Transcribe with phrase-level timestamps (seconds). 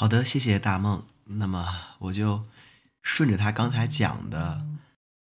[0.00, 1.04] 好的，谢谢大梦。
[1.24, 2.46] 那么我就
[3.02, 4.64] 顺着他刚才讲的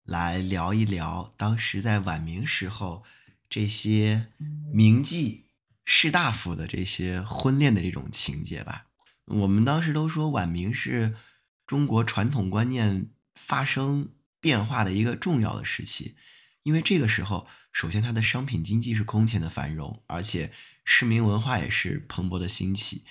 [0.04, 3.02] 来聊一聊当时在晚明时候
[3.48, 4.26] 这些
[4.74, 5.44] 名妓
[5.86, 8.84] 士大夫的这些婚恋的这种情节吧。
[9.24, 11.14] 我们当时都说晚明是
[11.66, 14.10] 中国传统观念发生
[14.42, 16.16] 变化的一个重要的时期，
[16.62, 20.52] 因为这个时候，首先它的商品经济是空前的繁荣，而且
[20.84, 23.06] 市民文化也是蓬勃的兴起。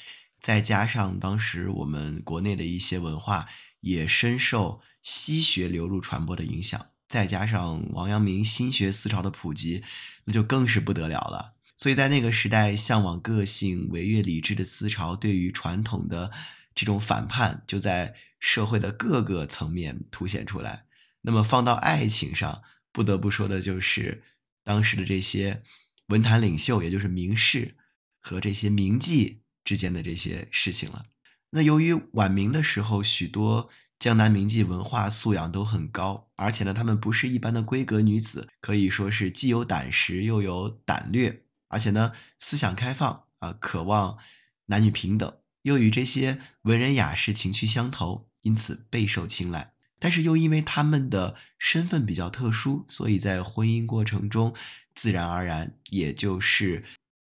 [0.45, 3.49] 再加上当时我们国内的一些文化
[3.79, 9.83] 也深受西学流入传播的影响，再加上王阳明心学思潮的普及，
[10.23, 11.55] 那就更是不得了了。
[11.77, 16.31] 所以在那个时代，向往个性、违越理智的思潮对于传统的
[16.75, 20.85] 这种反叛，就在社会的各个层面凸显出来。
[21.21, 24.21] 那么放到爱情上，不得不说的就是
[24.63, 25.63] 当时的这些
[26.05, 27.75] 文坛领袖，也就是名士
[28.19, 29.37] 和这些名妓。
[29.65, 31.05] 之间的这些事情了。
[31.49, 44.17] 那由于晚明的时候，许多江南名妓文化素养都很高，而且呢，她们不是一般的闺阁女子，可以说是既有胆识又有胆略，而且呢，思想开放啊，渴望
[44.65, 49.71] 男女平等，又与这些文人雅士情趣相投，因此备受青睐。
[49.97, 54.53] 但是又因为他们的身份比较特殊，所以在婚姻过程中，
[54.93, 56.83] 自然而然也就是。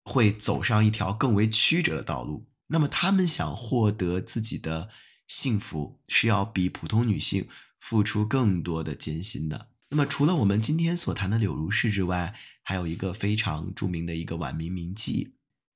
[0.09, 2.49] 会走上一条更为曲折的道路。
[2.67, 4.89] 那么，他们想获得自己的
[5.27, 9.69] 幸福，是要比普通女性付出更多的艰辛的。
[9.89, 15.31] 那么，除了我们今天所谈的柳如是之外，还有一个非常著名的一个晚明名妓，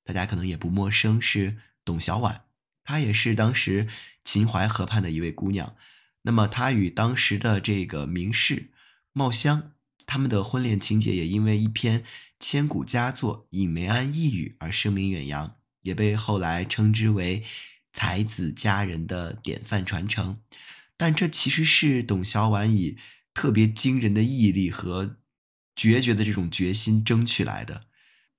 [0.04, 2.40] 大家可能也不陌生，是董小宛。
[2.84, 3.88] 她也是当时
[4.24, 5.76] 秦淮河畔的一位姑娘。
[6.20, 8.70] 那么，她与当时的这个名士
[9.12, 9.72] 茂香，
[10.06, 12.04] 他们的婚恋情节也因为一篇。
[12.44, 17.44] 千古佳作《尹梅庵一语》而声名远扬，也被后来称之为
[17.92, 20.40] 才子佳人的典范传承。
[20.96, 22.98] 但这其实是董小宛以
[23.32, 25.18] 特别惊人的毅力和
[25.76, 27.84] 决绝的这种决心争取来的。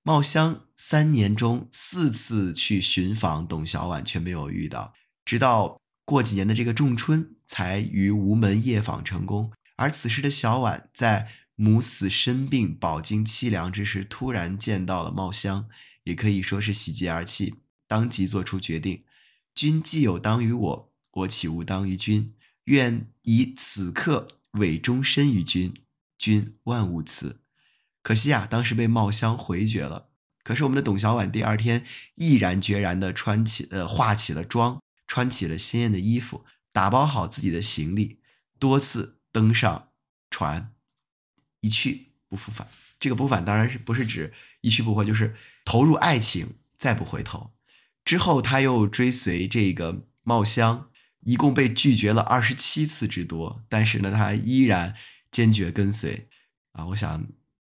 [0.01, 9.53] 茂香三年中四次去寻访董小宛，却没有遇到，直到过几年的这个仲春，才于吴门夜访成功。
[9.77, 11.29] 而此时的小婉在。
[11.55, 15.67] 母死身病、饱经凄凉之时，突然见到了茂香，
[16.03, 17.55] 也可以说是喜极而泣，
[17.87, 19.03] 当即做出决定：
[19.53, 22.33] 君既有当于我，我岂无当于君？
[22.63, 25.73] 愿以此刻委终身于君，
[26.17, 27.39] 君万勿辞。
[28.01, 30.09] 可惜啊，当时被茂香回绝了。
[30.43, 31.85] 可是我们的董小宛第二天
[32.15, 38.19] 毅然决然的穿起呃化起了妆，穿起了鲜艳的衣服，打包好自己的行李，
[38.59, 39.89] 多次登上
[40.29, 40.72] 船。
[41.63, 42.67] 一去不复返，
[42.99, 47.51] 这个不返当然是不是指一去不回，就是投入爱情再不回头。
[48.03, 50.89] 之后他又追随这个茂香，
[51.21, 54.95] 一共被拒绝了二十七次之多，但是呢，他依然
[55.31, 56.27] 坚决跟随。
[56.73, 57.27] 啊，我想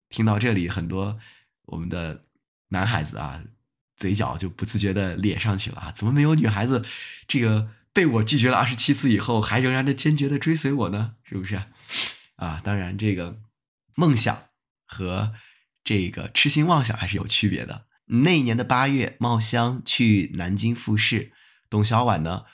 [0.09, 1.19] 听到这里，很多
[1.67, 2.25] 我们的
[2.69, 3.45] 男孩子啊，
[3.99, 6.83] 嘴角就不自觉的咧上去了啊，怎么没有女孩子
[7.29, 11.15] 这个被我拒绝了二十七次以后，还仍然的坚决的追随我呢？
[11.25, 11.63] 是不是？
[12.37, 13.39] 啊，当然这个。
[13.95, 14.43] 梦想
[14.85, 15.33] 和
[15.85, 17.87] 这个痴心妄想还是有区别的。
[18.05, 21.33] 那一年的八月，茂香去南京复试，
[21.71, 22.45] 董小宛呢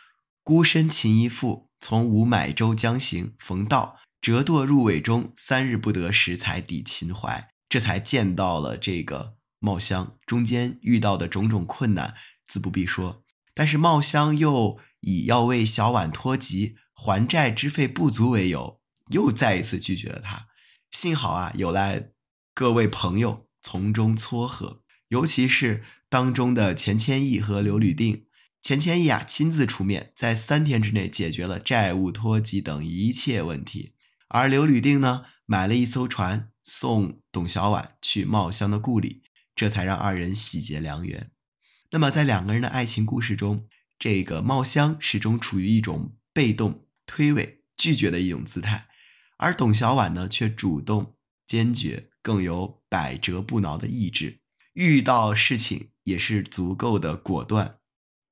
[0.42, 10.16] 孤身擒一妇，从吴买州将行，逢道折堕入尾中，三日不得食，才抵秦淮，这才见到了这个茂香。
[10.26, 12.14] 中间遇到的种种困难，
[12.46, 13.22] 自不必说。
[13.54, 20.47] 但是茂香又以要为小婉托疾、还债之费不足为由，又再一次拒绝了他。
[20.90, 22.10] 幸好啊，有来
[22.54, 28.24] 各位朋友从中撮合，尤其是当中的钱谦益和刘吕定。
[28.62, 33.94] 钱谦益啊，亲自出面，在三天之内解决了债务拖级等一切问题。
[34.28, 39.22] 而刘吕定呢，买了一艘船，送董小宛去茂香的故里，
[39.54, 41.30] 这才让二人喜结良缘。
[41.90, 48.88] 那么在两个人的爱情故事中，这个茂香始终处于一种被动、推诿、拒绝的一种姿态。
[49.38, 51.14] 而董小宛呢，却主动、
[51.46, 54.40] 坚决，更有百折不挠的意志，
[54.72, 57.76] 遇到事情也是足够的果断，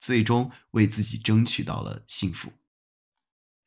[0.00, 2.52] 最终为自己争取到了幸福。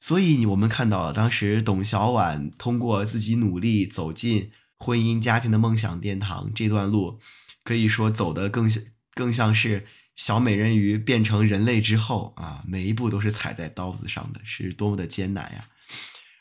[0.01, 7.19] 所以，我们看到了当时董小宛通过自己努力走进婚姻家庭的梦想殿堂这段路，
[7.63, 8.83] 可以说走的更像
[9.13, 15.69] 更像是小美人鱼变成人类之后啊，每一步都是踩在刀子上的，是多么的艰难呀！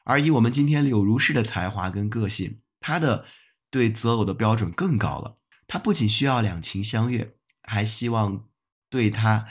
[0.08, 3.26] 而以我们今天柳如是的才华跟个性，她的
[3.70, 5.36] 对择偶的标准更高了。
[5.66, 8.48] 她不仅需要两情相悦，还希望
[8.88, 9.48] 对他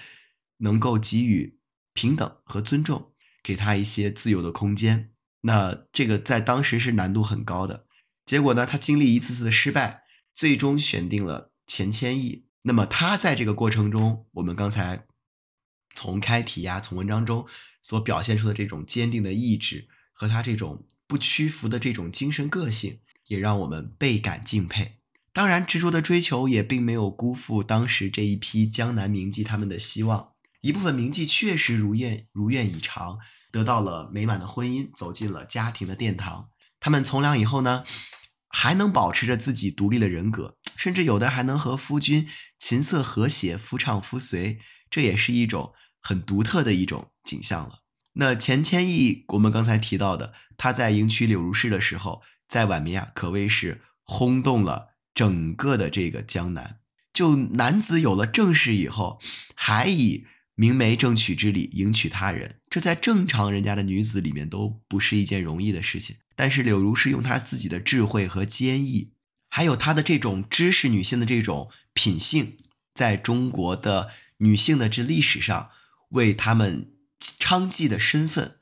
[0.57, 1.59] 能够给予
[1.94, 3.12] 平等和尊重，
[3.44, 5.12] 给他一些自由的空间。
[5.42, 7.86] 那这个在当时是难度很高的。
[8.25, 12.48] 结果呢，他经历一次次的失败，最终选定了钱谦益。
[12.63, 15.06] 那么他在这个过程中，我们刚才
[15.94, 17.45] 从开题呀，从文章中
[17.83, 19.88] 所表现出的这种坚定的意志
[20.19, 24.96] 和他这种不屈服的这种精神个性，也让我们倍感敬佩。
[25.31, 30.31] 当然，执着的追求也并没有辜负当时这一批江南名妓他们的希望。
[30.60, 33.19] 一部分名妓确实如愿如愿以偿，
[33.52, 36.50] 得到了美满的婚姻，走进了家庭的殿堂。
[36.80, 37.84] 他们从良以后呢，
[38.50, 42.28] 还能保持着自己独立的人格，甚至有的还能和夫君
[42.58, 44.58] 琴瑟和谐，夫唱妇随，
[44.90, 47.84] 这也是一种很独特的一种景象了。
[48.19, 56.80] 那钱谦益，我们刚才提到的，他在迎娶柳如是的时候，在晚明啊，可谓是轰动了整个的这个江南。
[57.14, 59.22] 就男子有了正室以后，
[59.54, 60.25] 还以
[60.56, 66.16] 明媒正娶之礼迎娶他人，这在正常人家的女子里面都不是一件容易的事情。
[66.36, 69.12] 但是柳如是用她自己的智慧和坚毅，
[69.48, 72.58] 还有她的这种知识女性的这种品性，
[72.96, 75.70] 在中国的女性的这历史上，
[76.10, 78.58] 为他们娼妓的身份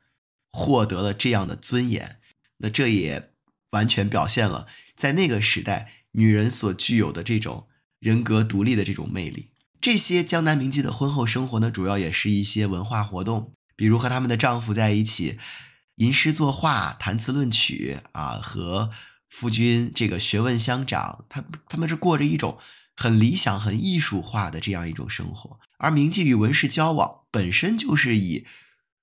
[0.51, 2.19] 获得了这样的尊严。
[2.57, 3.31] 那这也
[3.71, 7.67] 完全表现了在那个时代女人所具有的这种
[7.99, 9.51] 人格独立的这种魅力。
[9.81, 15.37] 这些江南名妓的婚后生活呢，主要也是一些文化活动，比如和他们的丈夫在一起
[15.95, 18.91] 吟诗作画、谈词论曲啊，和
[19.29, 22.57] 夫君这个学问相长，他他们是过着一种
[22.95, 25.59] 很理想、很艺术化的这样一种生活。
[25.77, 28.45] 而名妓与文士交往，本身就是以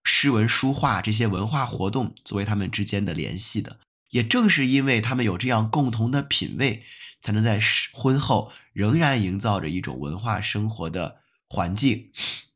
[0.04, 3.78] 诗文书画这些文化活动作为他们之间的联系的。
[4.10, 6.82] 也正是因为他们有这样共同的品味。
[7.24, 7.60] 才能在
[7.92, 12.10] 婚后仍然营造着一种文化生活的环境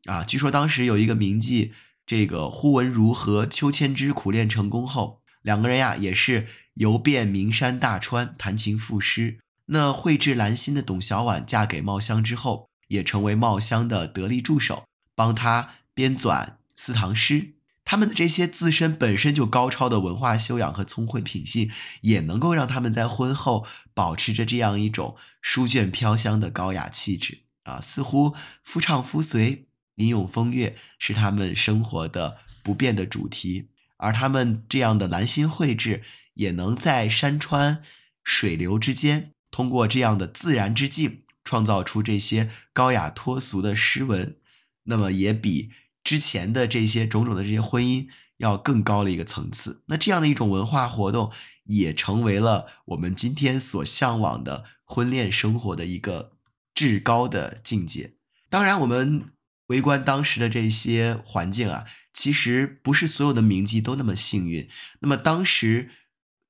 [0.06, 0.24] 啊！
[0.24, 1.70] 据说当时有一个名妓，
[2.04, 9.38] 这个忽闻如和邱千之苦练成功后，两个人呀也是游遍名山大川，谈情赋诗。
[9.66, 14.84] 那蕙质兰心的董小宛嫁给茂香之后，也成为茂香的得力助手，
[15.14, 17.52] 帮他编纂私堂诗。
[17.84, 21.70] 他们的这些自身本身就高超的文化修养和聪慧品性，
[22.00, 33.68] 也能够让他们在婚后保持着这样一种书卷飘香的高雅气质啊，似乎夫唱妇随、吟咏风月是他们生活的不变的主题。
[33.96, 36.02] 而他们这样的兰心蕙质，
[36.34, 37.82] 也能在山川
[38.24, 44.36] 水流之间，通过这样的自然之境，创造出这些高雅脱俗的诗文。
[44.82, 45.70] 那么也比。
[46.04, 51.32] 之前的这些种种的这些婚姻要更高了一个层次，那这样的一种文化活动
[51.64, 56.32] 也成为了我们今天所向往的婚恋生活的一个
[56.74, 58.12] 至高的境界。
[58.50, 59.32] 当然，我们
[59.66, 64.68] 围观当时的这些环境啊，其实不是所有的名妓都那么幸运。
[65.00, 65.90] 那么当时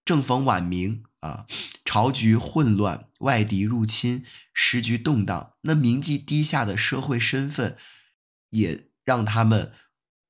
[0.04, 1.46] 正逢晚明啊，
[1.84, 7.76] 朝局混乱，外敌入侵，时局动荡，那名妓低下的社会身份
[8.50, 8.88] 也。
[9.06, 9.72] 让他们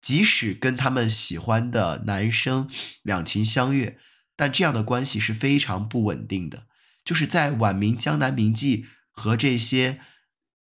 [0.03, 2.69] 即使跟他们喜欢的男生
[3.01, 3.99] 两情相悦，
[4.37, 6.67] 但这样的关系是非常不稳定的。
[7.03, 9.99] 就是在晚明江南名妓和这些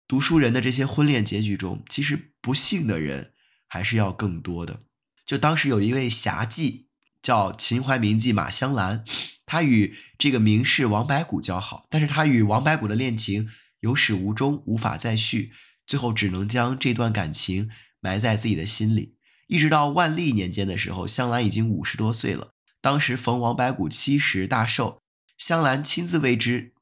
[0.06, 3.32] 读书人的这些婚恋结局中，其实不幸的人
[3.66, 4.84] 还是要更多的。
[5.24, 6.84] 就当时有一位侠妓
[7.22, 9.04] 叫秦淮名妓马香兰，
[9.46, 13.48] 他与这个名士王白骨交好，但是他与王白骨的恋情
[13.80, 15.52] 有始无终，无法再续，
[15.86, 17.70] 最后只能将这段感情。
[17.98, 19.16] 埋在自己的心里，
[19.48, 22.52] 一直到万历年间的时候，香兰已经五十多岁了。
[22.80, 25.00] 当时逢王白骨七十大寿，
[25.38, 26.72] 香兰亲自为之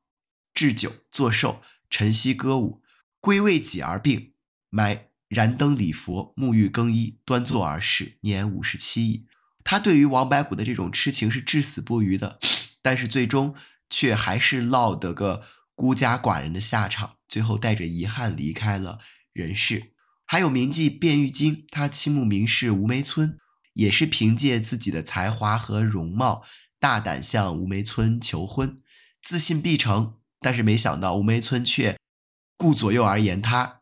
[0.52, 2.82] 置酒作寿，晨曦歌舞，
[3.20, 4.32] 归为己而病，
[4.68, 9.26] 埋燃灯礼佛，沐浴更衣，端坐而逝，年五十七矣。
[9.64, 12.38] 他对于王白骨的这种痴情是至死不渝的，
[12.82, 13.54] 但是最终
[13.90, 15.42] 却还是落得个
[15.74, 19.00] 孤家寡人的下场，最后带着遗憾离开了
[19.32, 19.92] 人世。
[20.26, 23.38] 还有名妓卞玉京，他倾慕名士吴梅村，
[23.72, 26.44] 也是凭借自己的才华和容貌，
[26.78, 28.82] 大胆向吴梅村求婚，
[29.22, 30.14] 自信必成。
[30.40, 31.98] 但是没想到吴梅村却
[32.58, 33.80] 顾左右而言他，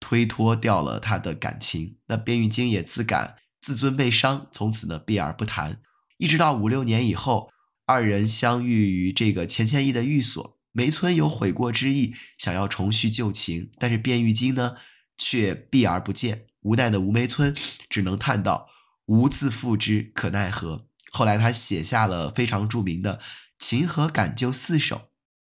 [0.00, 1.98] 推脱掉了他的感情。
[2.06, 5.80] 那卞玉京也自感自尊被伤，从此呢避而不谈。
[6.16, 7.52] 一直到五六年以后，
[7.86, 14.76] 二人相遇于这个钱谦益的寓所，梅村有悔过之意，想要重续旧情，但是卞玉京呢？
[15.22, 17.54] 却避而不见，无奈的吴梅村
[17.90, 18.70] 只能叹道
[19.04, 23.18] ：“无自负之，可奈何。”后来他写下了非常著名的
[23.58, 24.96] 《秦河感旧四首》，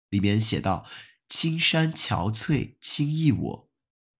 [0.10, 0.88] 里面写道
[1.30, 3.70] ：“青山憔悴，轻忆我；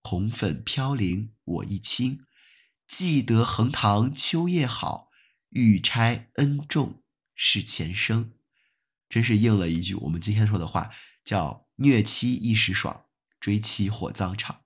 [0.04, 2.20] 红粉飘零，我亦青。
[2.92, 5.08] 既得横塘秋夜好，
[5.48, 7.02] 玉钗恩重
[7.36, 8.34] 是前生。
[9.08, 10.92] 真是应了一句我们今天说的话，
[11.24, 13.06] 叫虐妻一时爽，
[13.40, 14.60] 追妻火葬场。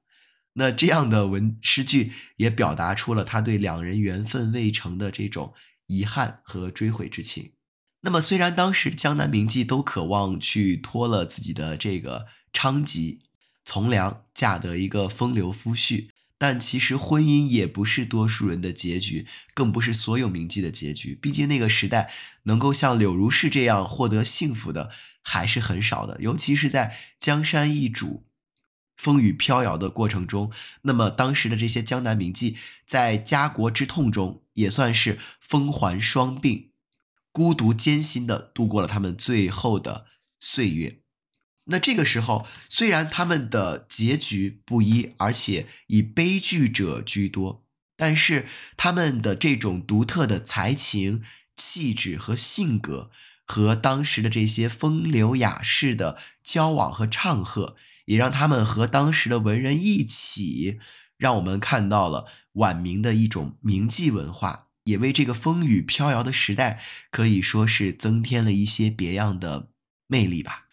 [0.54, 5.54] 那这样的文诗句也表达出了他对两人缘分未成的这种
[5.86, 7.54] 遗憾和追悔之情。
[8.02, 13.22] 那么虽然当时江南名妓都渴望去托了自己的这个娼籍
[13.64, 21.16] 从良，嫁得一个风流夫婿，但其实婚姻也不是多数人的结局，更不是所有名妓的结局。
[21.16, 22.12] 毕竟那个时代
[22.44, 28.26] 能够像柳如是这样获得幸福的还是很少的，尤其是在江山易主、
[28.98, 30.52] 风雨飘摇的过程中。
[30.82, 36.68] 那么当时的这些江南名妓在家国之痛中，也算是风环霜鬓。
[37.32, 40.06] 孤独艰辛的度过了他们最后的
[40.40, 41.02] 岁月。
[41.68, 47.66] 那这个时候，虽然他们的结局不一，而且以悲剧者居多，
[47.98, 48.46] 但是
[48.78, 51.24] 他们的这种独特的才情、
[51.56, 53.10] 气质和性格，
[53.46, 60.80] 和当时的这些风流雅士的交往和唱和，也让他们和当时的文人一起，
[61.18, 64.68] 让我们看到了晚明的一种名妓文化。
[64.84, 66.80] 也为这个风雨飘摇的时代，
[67.10, 69.70] 可以说是增添了一些别样的
[70.06, 70.65] 魅力吧。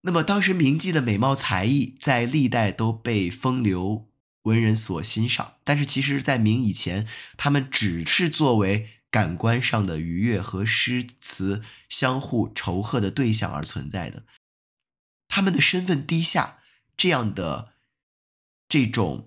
[0.00, 4.08] 那么，当时名妓的美貌才艺在历代都被风流
[4.42, 14.24] 文人所欣赏，但是其实，在明以前，他们只是作为感官上的愉悦和诗词相互酬贺的对象而存在的。
[15.28, 16.58] 他们的身份低下，
[16.96, 17.72] 这样的
[18.68, 19.26] 这种。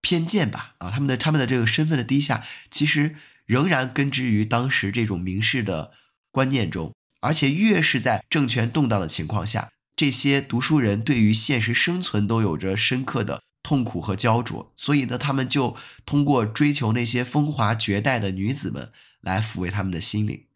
[0.00, 5.92] 偏见吧，啊，他们的他们的这个身份的低下，其实仍然根植于当时这种名士的
[6.30, 20.46] 观念中，而且越是在政权动荡的情况下，这些读书人对于现实生存都有着深刻的痛苦和焦灼，所以呢，他们就通过追求那些风华绝代的女子们来抚慰他们的心灵。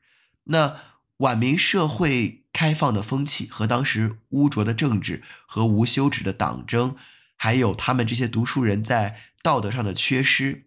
[0.45, 0.77] 那
[1.17, 6.97] 晚明社会开放的风气和当时污浊的政治和无休止的党争。
[7.37, 10.65] 还有他们这些读书人在道德上的缺失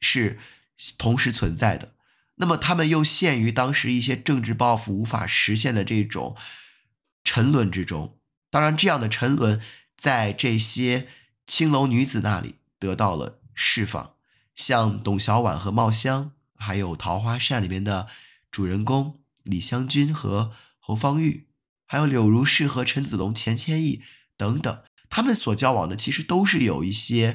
[0.00, 0.40] 是
[0.98, 1.94] 同时存在的，
[2.40, 6.38] 那么他们又陷于当时一些政治抱负无法实现的这种
[7.22, 8.16] 沉沦之中。
[8.50, 9.60] 当然，这样的沉沦
[9.98, 11.06] 在这些
[11.46, 14.14] 青楼女子那里得到了释放，
[14.54, 18.08] 像董小宛和茂香，还有《桃花扇》里面的
[18.50, 21.46] 主人公李香君和侯方域，
[21.84, 24.00] 还有柳如是和陈子龙、钱谦益
[24.38, 24.82] 等等。
[25.10, 27.34] 他们所交往的其实都是有一些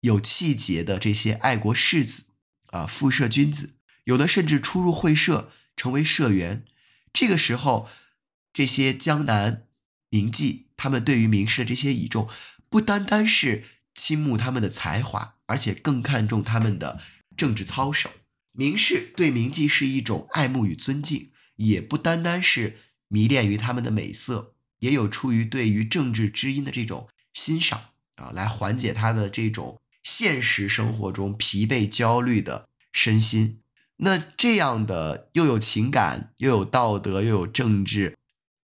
[0.00, 2.24] 有气节的这些爱国士子
[2.68, 3.75] 啊，富社君子，
[4.06, 6.64] 有的甚至出入会社成为社员。
[7.12, 7.88] 这个时候，
[8.52, 9.66] 这些江南
[10.10, 12.28] 名妓，他们对于名士的这些倚重，
[12.68, 17.00] 不单单是倾慕他们的才华，而且更看重他们的
[17.36, 18.08] 政治操守。
[18.52, 27.08] 名士对名妓是一种爱慕与尊敬，也不单单是迷恋于他们的美色，也有出于对于政治知音的这种。
[27.34, 27.82] 欣赏
[28.14, 33.58] 啊，来缓解他的这种现实生活中疲惫焦虑的身心。
[33.96, 38.16] 那这样的又有情感又有道德又有政治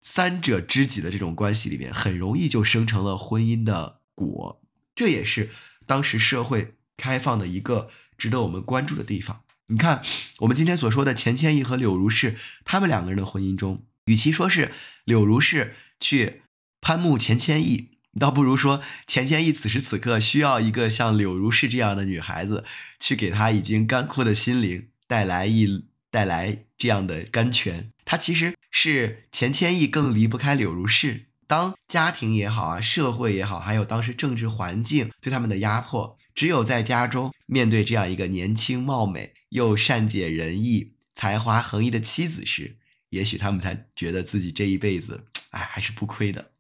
[0.02, 4.60] 三者知己的这种关系里面，很容易就生成了婚姻的果。
[4.94, 5.50] 这也是
[5.86, 9.42] 当时社会开放的一个值得我们关注的地方。
[9.66, 10.02] 你看，
[10.38, 14.70] 我们今天所说的钱谦益和柳如是，他们两个人的婚姻中，与其说是
[15.04, 16.42] 柳如是去
[16.82, 17.88] 攀慕钱谦益。
[18.20, 22.64] 倒不如说，钱谦益此时此刻需要一个像柳如是这样的女孩子，
[23.00, 27.92] 去给他已经干枯的心灵带来一带来这样的甘泉。
[28.06, 31.26] 他其实是钱谦益更离不开柳如是。
[31.46, 42.78] 当家庭也好啊，社会也好，还有当时政治环境对他们的压迫，只有在家中面对这样一个年轻貌美又善解人意、才华横溢的妻子时，
[43.10, 46.52] 也许他们才觉得自己这一辈子，哎，还是不亏的。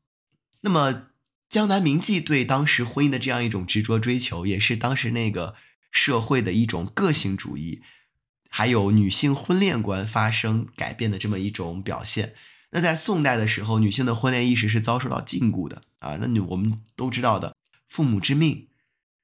[0.60, 1.06] 那么。
[1.48, 5.54] 江南名妓对当时婚姻的这样一种执着追求，也是当时那个
[5.90, 7.82] 社会的一种个性主义，
[8.54, 12.34] 还有女性婚恋观发生改变的这么一种表现。
[12.70, 16.18] 那在宋代的时候，女性的婚恋意识是遭受到禁锢的啊。
[16.20, 17.56] 那你我们都知道的，
[17.88, 18.68] 父母之命，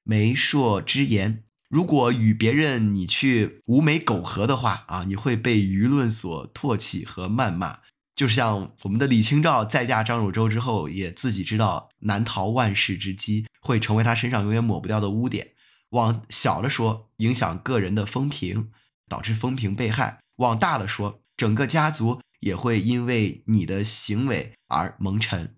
[0.03, 7.79] 媒妁之言，如果与别人你去无媒苟合的话啊，你会被舆论所唾弃和谩骂。
[8.15, 15.51] 就像我们的李清照再嫁张汝舟之后，也自己知道难逃万世之机，会成为她身上永远抹不掉的污点。
[15.89, 18.71] 往小了说，影响个人的风评，
[19.09, 25.55] 导致风评被害；往大了说，整个家族也会因为你的行为而蒙尘。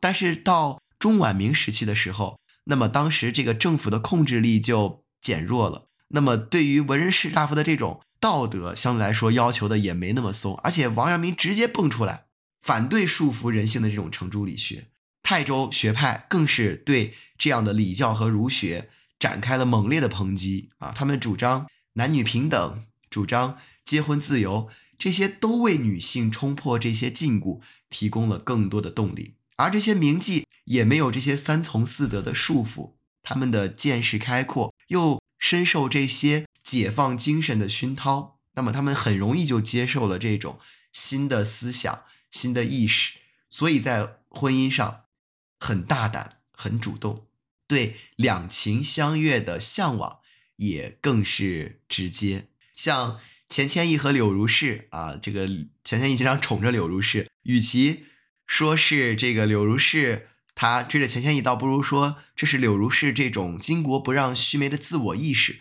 [0.00, 5.86] 但是到中晚明时期的时候，那么当时这个政府的控制力就减弱了。
[6.08, 12.24] 那么对于文人士大夫的这种道德，相对来说要求的也没那么松，而且王阳明直接蹦出来
[12.60, 14.88] 反对束缚人性的这种程朱理学，
[15.22, 22.84] 泰州学派更是对这样的礼教和儒学展开了猛烈的抨击啊，他们主张男女平等，
[23.14, 40.58] 主张结婚自由，这些都为女性冲破这些禁锢提供了更多的动力，而这些名妓也没有这些三从四德的束缚，他们的见识开阔，又深受这些解放精神的熏陶，那么他们很容易就接受了这种
[40.92, 42.02] 新的思想、
[42.32, 43.18] 新的意识，
[43.48, 45.02] 所以在婚姻上
[45.60, 47.24] 很大胆、很主动，
[47.68, 50.18] 对两情相悦的向往
[50.56, 52.48] 也更是直接。
[52.74, 55.46] 像钱谦益和柳如是啊，这个
[55.84, 58.04] 钱谦益经常宠着柳如是，与其
[58.46, 60.28] 说是这个柳如是。
[60.56, 65.58] 他追着钱谦益，倒不如说这是柳如是这种巾帼不让须眉的自我意识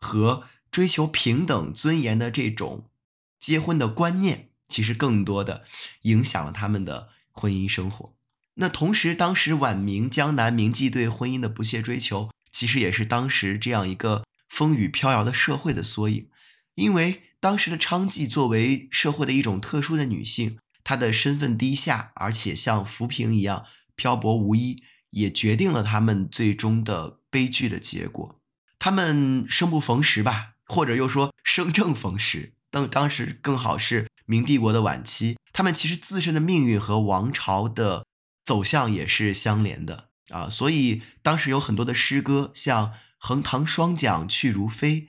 [0.00, 0.42] 和
[0.72, 2.90] 追求平等尊严的这种
[3.38, 5.64] 结婚的观念，其实更多的
[6.00, 8.12] 影响了他们的婚姻生活。
[8.54, 16.26] 那同时，当时晚明江南名妓对婚姻的不懈追求，其实也是当时这样一个风雨飘摇的社会的缩影。
[16.74, 23.66] 因为当时的娼妓作为社会的一种特殊的女性，她的身份低下，而且像浮萍一样。
[23.94, 28.40] 漂泊无依，也决定了他们最终的悲剧的结果。
[28.78, 32.54] 他们生不逢时吧，或者又说生正逢时。
[32.70, 38.06] 当当时更好是明帝国的晚期，他们其实自身的命运和王朝的
[38.44, 40.48] 走向也是相连的啊。
[40.48, 45.08] 所以当时有很多的诗歌，像“横塘双桨去如飞，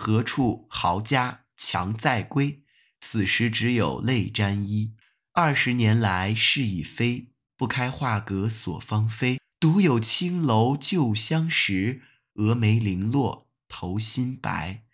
[0.00, 2.62] 何处豪家强在归？
[3.02, 4.94] 此时只有泪沾衣。
[5.30, 7.28] 二十年来事已非。”
[7.58, 12.00] 不开画阁锁芳菲，独有青楼旧相识。
[12.32, 14.84] 蛾眉零落头新白。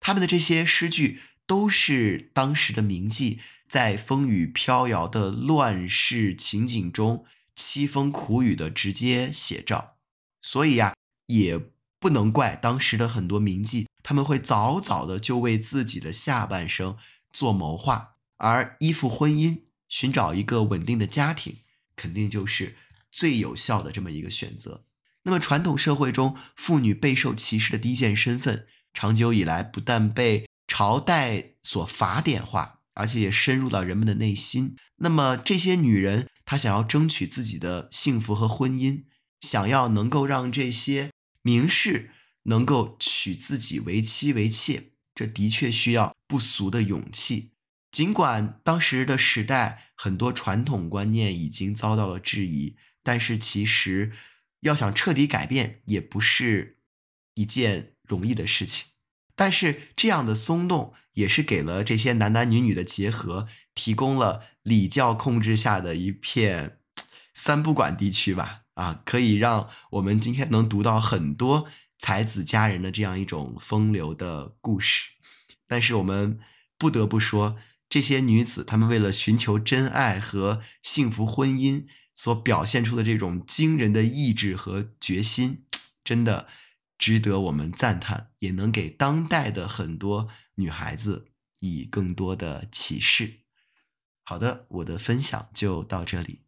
[0.00, 3.38] 他们的这些诗句都是当时的名妓
[3.68, 9.94] 在风雨飘摇的乱世情景中凄风苦雨的直接写照。
[10.40, 10.96] 所以呀，
[11.28, 11.60] 也
[11.98, 16.96] 不能怪当时的很多名妓，他们会早早的就为自己的下半生
[17.32, 21.58] 做谋划，而依附婚姻，寻找一个稳定的家庭。
[21.96, 22.76] 肯定就是
[23.10, 24.84] 最有效的这么一个选择。
[25.22, 34.76] 那么传统社会中，妇女备受歧视的低贱身份，长久以来不但被朝代所法典化，而且也深入到人们的内心。
[34.94, 39.04] 那么这些女人，她想要争取自己的幸福和婚姻，
[39.40, 41.10] 想要能够让这些
[41.46, 42.10] 名士
[42.42, 47.52] 能够娶自己为妻为妾，这的确需要不俗的勇气。
[47.92, 54.10] 尽管当时的时代很多传统观念已经遭到了质疑，但是其实
[54.58, 56.78] 要想彻底改变也不是
[57.34, 58.88] 一件容易的事情。
[59.36, 66.80] 但是这样的松动也是给了这些男男女女的结合提供了礼教控制下的一片
[67.36, 71.68] 三不管地区吧，啊，可以让我们今天能读到很多
[71.98, 75.10] 才子佳人的这样一种风流的故事。
[75.68, 76.40] 但是我们
[76.78, 77.56] 不得不说。
[77.88, 85.66] 这些女子，她们为了寻求真爱和幸福婚姻所表现出的这种惊人的意志和决心，
[86.02, 86.48] 真的
[86.98, 91.28] 值得我们赞叹，也能给当代的很多女孩子
[91.60, 93.40] 以更多的启示。
[94.24, 96.45] 好的，我的分享就到这里。